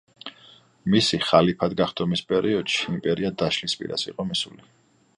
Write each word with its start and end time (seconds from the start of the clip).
მისი 0.93 1.19
ხალიფად 1.25 1.77
გახდომის 1.83 2.25
პერიოდში 2.33 2.83
იმპერია 2.97 3.35
დაშლის 3.45 3.81
პირას 3.83 4.11
იყოს 4.15 4.33
მისული. 4.35 4.69